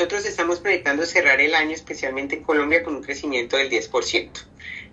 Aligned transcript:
nosotros 0.00 0.24
estamos 0.24 0.60
proyectando 0.60 1.04
cerrar 1.04 1.42
el 1.42 1.54
año, 1.54 1.72
especialmente 1.72 2.36
en 2.36 2.42
Colombia, 2.42 2.82
con 2.82 2.94
un 2.94 3.02
crecimiento 3.02 3.58
del 3.58 3.68
10%, 3.68 4.30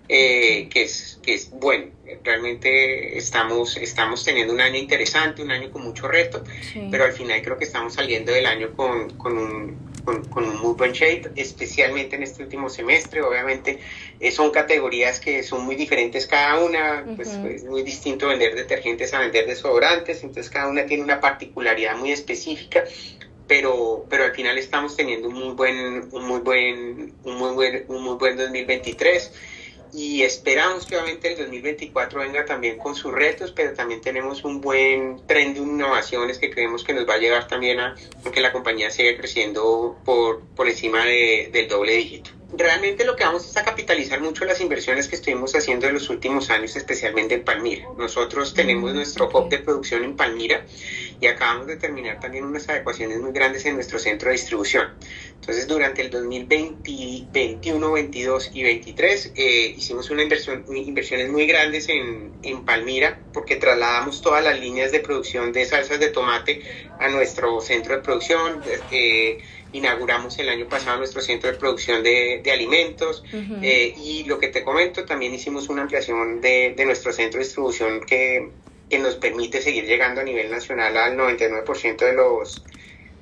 eh, 0.06 0.68
que, 0.68 0.82
es, 0.82 1.18
que 1.22 1.32
es 1.32 1.48
bueno. 1.50 1.86
Realmente 2.22 3.16
estamos, 3.16 3.78
estamos 3.78 4.22
teniendo 4.22 4.52
un 4.52 4.60
año 4.60 4.76
interesante, 4.76 5.40
un 5.42 5.50
año 5.50 5.70
con 5.70 5.82
mucho 5.82 6.08
reto, 6.08 6.44
pero 6.90 7.04
al 7.04 7.12
final 7.12 7.40
creo 7.40 7.56
que 7.56 7.64
estamos 7.64 7.94
saliendo 7.94 8.32
del 8.32 8.44
año 8.44 8.74
con, 8.76 9.16
con 9.16 9.38
un, 9.38 9.78
con, 10.04 10.44
un 10.44 10.60
muy 10.60 10.74
buen 10.74 10.92
shape, 10.92 11.30
especialmente 11.36 12.16
en 12.16 12.22
este 12.22 12.42
último 12.42 12.68
semestre. 12.68 13.22
Obviamente 13.22 13.78
eh, 14.20 14.30
son 14.30 14.50
categorías 14.50 15.20
que 15.20 15.42
son 15.42 15.64
muy 15.64 15.76
diferentes 15.76 16.26
cada 16.26 16.62
una, 16.62 17.06
pues 17.16 17.28
es 17.28 17.64
muy 17.64 17.82
distinto 17.82 18.28
vender 18.28 18.54
detergentes 18.54 19.14
a 19.14 19.20
vender 19.20 19.46
desodorantes, 19.46 20.22
entonces 20.22 20.50
cada 20.50 20.68
una 20.68 20.84
tiene 20.84 21.02
una 21.02 21.18
particularidad 21.18 21.96
muy 21.96 22.12
específica. 22.12 22.84
Pero, 23.48 24.04
pero 24.08 24.24
al 24.24 24.32
final 24.32 24.58
estamos 24.58 24.94
teniendo 24.94 25.28
un 25.28 25.34
muy 25.34 25.54
buen, 25.54 26.08
un 26.12 26.24
muy 26.26 26.40
buen, 26.40 27.14
un 27.24 27.36
muy 27.36 27.54
buen, 27.54 27.84
un 27.88 28.02
muy 28.02 28.14
buen 28.14 28.36
2023 28.36 29.32
y 29.92 30.22
esperamos 30.22 30.86
que 30.86 30.96
obviamente 30.96 31.32
el 31.32 31.38
2024 31.38 32.20
venga 32.20 32.44
también 32.44 32.78
con 32.78 32.94
sus 32.94 33.12
retos, 33.12 33.52
pero 33.52 33.72
también 33.74 34.00
tenemos 34.00 34.44
un 34.44 34.60
buen 34.60 35.26
tren 35.26 35.54
de 35.54 35.60
innovaciones 35.60 36.38
que 36.38 36.50
creemos 36.50 36.84
que 36.84 36.92
nos 36.92 37.08
va 37.08 37.14
a 37.14 37.18
llevar 37.18 37.48
también 37.48 37.80
a 37.80 37.94
que 38.32 38.40
la 38.40 38.52
compañía 38.52 38.90
siga 38.90 39.16
creciendo 39.16 39.96
por, 40.04 40.42
por 40.54 40.68
encima 40.68 41.04
del 41.04 41.68
doble 41.68 41.96
dígito. 41.96 42.30
Realmente 42.56 43.04
lo 43.04 43.14
que 43.14 43.24
vamos 43.24 43.46
es 43.46 43.56
a 43.58 43.64
capitalizar 43.64 44.22
mucho 44.22 44.46
las 44.46 44.60
inversiones 44.62 45.06
que 45.06 45.16
estuvimos 45.16 45.54
haciendo 45.54 45.86
en 45.86 45.94
los 45.94 46.08
últimos 46.08 46.48
años, 46.48 46.76
especialmente 46.76 47.34
en 47.34 47.44
Palmira. 47.44 47.86
Nosotros 47.98 48.54
tenemos 48.54 48.94
nuestro 48.94 49.28
hub 49.28 49.50
de 49.50 49.58
producción 49.58 50.02
en 50.02 50.16
Palmira 50.16 50.64
y 51.20 51.26
acabamos 51.26 51.66
de 51.66 51.76
terminar 51.76 52.20
también 52.20 52.44
unas 52.44 52.68
adecuaciones 52.68 53.18
muy 53.20 53.32
grandes 53.32 53.64
en 53.66 53.74
nuestro 53.74 53.98
centro 53.98 54.28
de 54.28 54.36
distribución. 54.36 54.88
Entonces, 55.34 55.66
durante 55.66 56.02
el 56.02 56.10
2020, 56.10 57.28
21, 57.32 57.92
22 57.92 58.50
y 58.54 58.62
23 58.62 59.32
eh, 59.34 59.74
hicimos 59.76 60.10
una 60.10 60.22
inversión, 60.22 60.64
inversiones 60.68 61.30
muy 61.30 61.46
grandes 61.46 61.88
en, 61.88 62.32
en, 62.42 62.64
Palmira 62.64 63.20
porque 63.32 63.56
trasladamos 63.56 64.20
todas 64.20 64.44
las 64.44 64.60
líneas 64.60 64.92
de 64.92 65.00
producción 65.00 65.52
de 65.52 65.64
salsas 65.64 66.00
de 66.00 66.08
tomate 66.08 66.62
a 66.98 67.08
nuestro 67.08 67.60
centro 67.60 67.96
de 67.96 68.02
producción. 68.02 68.62
Eh, 68.90 69.38
inauguramos 69.72 70.38
el 70.38 70.48
año 70.48 70.68
pasado 70.68 70.98
nuestro 70.98 71.20
centro 71.20 71.50
de 71.50 71.56
producción 71.56 72.02
de, 72.02 72.40
de 72.42 72.52
alimentos 72.52 73.22
eh, 73.62 73.94
y 74.02 74.24
lo 74.24 74.38
que 74.38 74.48
te 74.48 74.64
comento, 74.64 75.04
también 75.04 75.34
hicimos 75.34 75.68
una 75.68 75.82
ampliación 75.82 76.40
de, 76.40 76.74
de 76.76 76.84
nuestro 76.84 77.12
centro 77.12 77.38
de 77.38 77.44
distribución 77.44 78.00
que 78.00 78.50
que 78.88 78.98
nos 78.98 79.16
permite 79.16 79.60
seguir 79.60 79.84
llegando 79.84 80.20
a 80.20 80.24
nivel 80.24 80.50
nacional 80.50 80.96
al 80.96 81.16
99% 81.16 81.96
de 81.98 82.12
los, 82.12 82.64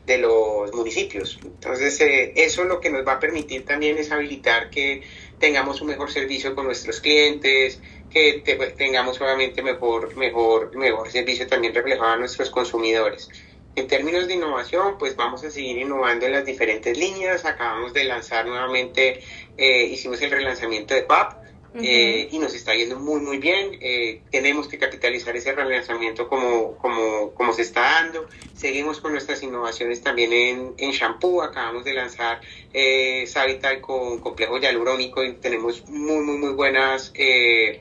de 0.07 0.19
los 0.19 0.73
municipios. 0.73 1.39
Entonces, 1.45 2.01
eh, 2.01 2.33
eso 2.37 2.65
lo 2.65 2.81
que 2.81 2.91
nos 2.91 3.07
va 3.07 3.15
a 3.15 3.21
permitir 3.21 3.65
también 3.65 3.99
es 3.99 4.13
habilitar 4.13 4.71
que 4.71 5.03
tengamos 5.39 5.81
un 5.81 5.89
mejor 5.89 6.11
servicio 6.11 6.55
con 6.55 6.67
nuestros 6.67 7.01
clientes, 7.01 7.81
que 8.11 8.43
tengamos 8.77 9.21
obviamente 9.21 9.63
mejor, 9.63 10.17
mejor, 10.17 10.75
mejor 10.77 11.11
servicio 11.11 11.47
también 11.47 11.75
reflejado 11.75 12.13
a 12.13 12.17
nuestros 12.17 12.51
consumidores. 12.51 13.29
En 13.75 13.89
términos 13.89 14.27
de 14.27 14.35
innovación, 14.35 14.97
pues 14.97 15.17
vamos 15.17 15.45
a 15.45 15.51
seguir 15.51 15.77
innovando 15.77 16.25
en 16.25 16.33
las 16.33 16.47
diferentes 16.47 16.97
líneas. 16.97 17.45
Acabamos 17.45 17.93
de 17.93 18.05
lanzar 18.05 18.47
nuevamente, 18.47 19.21
eh, 19.59 19.85
hicimos 19.85 20.23
el 20.23 20.31
relanzamiento 20.31 20.95
de 20.95 21.03
PAP, 21.03 21.45
eh, 21.75 22.29
y 22.31 22.39
nos 22.39 22.55
está 22.55 22.75
yendo 22.75 22.99
muy, 22.99 23.21
muy 23.21 23.39
bien. 23.39 23.79
Eh, 23.81 24.23
tenemos 24.31 24.69
que 24.69 24.79
capitalizar 24.79 25.37
ese 25.37 25.53
relanzamiento 25.53 26.29
como, 26.29 26.77
como, 26.79 27.33
como 27.35 27.53
se 27.53 27.63
está 27.63 27.81
dando. 27.81 28.27
Seguimos 28.55 29.01
con 29.01 29.13
nuestras 29.13 29.43
innovaciones 29.43 30.03
también 30.03 30.33
en, 30.33 30.75
en 30.79 30.91
shampoo. 30.93 31.43
Acabamos 31.43 31.85
de 31.85 31.95
lanzar 31.95 32.41
eh, 32.73 33.27
Savital 33.27 33.81
con 33.81 34.19
complejo 34.21 34.59
hialurónico 34.59 35.25
y 35.25 35.35
tenemos 35.35 35.87
muy, 35.89 36.25
muy, 36.25 36.39
muy 36.39 36.53
buenos 36.53 37.13
eh, 37.15 37.81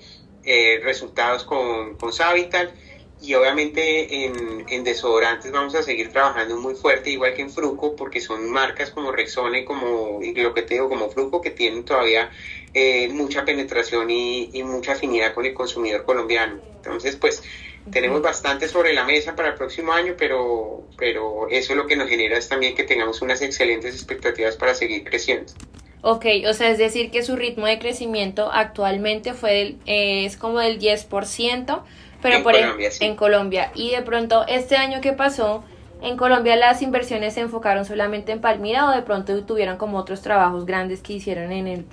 resultados 0.84 1.44
con, 1.44 1.96
con 1.96 2.14
Savital 2.14 2.74
y 3.22 3.34
obviamente 3.34 4.26
en, 4.26 4.66
en, 4.68 4.84
desodorantes 4.84 5.52
vamos 5.52 5.74
a 5.76 5.84
seguir 5.84 6.12
trabajando 6.12 6.58
muy 6.58 6.76
fuerte, 6.76 7.10
igual 7.10 7.34
que 7.34 7.42
en 7.42 7.50
Fruco, 7.50 7.96
porque 7.96 8.22
son 8.22 8.50
marcas 8.50 8.92
como 8.92 9.12
Rexone, 9.12 9.66
como 9.66 10.22
y 10.22 10.34
lo 10.36 10.54
que 10.54 10.62
te 10.62 10.76
digo, 10.76 10.90
como 10.90 11.10
Fruco, 11.10 11.42
que 11.42 11.52
tienen 11.52 11.86
todavía 11.86 12.30
eh, 12.74 13.08
mucha 13.10 13.46
penetración 13.46 14.10
y, 14.10 14.50
y, 14.54 14.64
mucha 14.64 14.94
afinidad 14.94 15.34
con 15.34 15.46
el 15.46 15.54
consumidor 15.54 16.06
colombiano. 16.06 16.60
Entonces, 16.78 17.16
pues 17.16 17.42
tenemos 17.92 18.22
bastante 18.22 18.68
sobre 18.68 18.94
la 18.94 19.04
mesa 19.06 19.36
para 19.36 19.50
el 19.50 19.56
próximo 19.56 19.94
año, 19.94 20.16
pero, 20.18 20.84
pero 20.98 21.48
eso 21.50 21.76
lo 21.76 21.86
que 21.88 21.96
nos 21.96 22.10
genera 22.10 22.38
es 22.38 22.50
también 22.50 22.76
que 22.76 22.84
tengamos 22.84 23.22
unas 23.22 23.42
excelentes 23.42 23.94
expectativas 23.94 24.56
para 24.56 24.74
seguir 24.74 25.04
creciendo. 25.04 25.54
Ok, 26.02 26.26
o 26.48 26.54
sea, 26.54 26.70
es 26.70 26.78
decir 26.78 27.10
que 27.10 27.24
su 27.24 27.36
ritmo 27.36 27.66
de 27.66 27.80
crecimiento 27.80 28.52
actualmente 28.52 29.34
fue 29.34 29.76
eh, 29.86 30.26
es 30.26 30.38
como 30.38 30.60
del 30.60 30.80
10%, 30.80 31.84
pero 32.26 32.38
en 32.38 32.44
por 32.44 32.54
Colombia, 32.54 32.92
sí. 32.92 33.06
en 33.06 33.16
Colombia. 33.16 33.72
Y 33.76 33.92
de 33.92 34.02
pronto, 34.02 34.46
este 34.48 34.78
año 34.78 35.00
que 35.02 35.14
pasó, 35.14 35.64
en 36.02 36.18
Colombia 36.18 36.56
las 36.56 36.82
inversiones 36.82 37.36
se 37.36 37.42
enfocaron 37.42 37.86
solamente 37.86 38.32
en 38.32 38.42
Palmira 38.42 38.88
o 38.88 38.92
de 38.92 39.02
pronto 39.02 39.44
tuvieron 39.44 39.78
como 39.78 39.98
otros 39.98 40.22
trabajos 40.22 40.66
grandes 40.66 41.02
que 41.02 41.14
hicieron 41.14 41.52
en 41.52 41.68
el 41.68 41.86